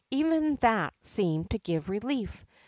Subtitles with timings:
[0.09, 2.43] Even that seemed to give relief.